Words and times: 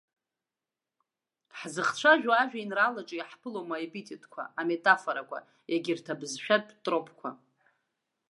Ҳзыхцәажәо 1.57 2.31
ажәеинраалаҿы 2.41 3.15
иаҳԥылом 3.17 3.69
аепитетқәа, 3.75 4.43
аметафорақәа, 4.59 5.37
егьырҭ 5.71 6.05
абызшәатә 6.13 6.71
тропқәа. 6.83 7.29